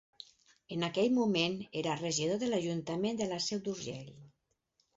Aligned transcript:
En 0.75 0.85
aquell 0.87 1.11
moment 1.17 1.59
era 1.83 1.99
regidor 2.01 2.41
de 2.45 2.51
l'Ajuntament 2.55 3.23
de 3.23 3.31
la 3.35 3.41
Seu 3.51 3.65
d'Urgell. 3.69 4.13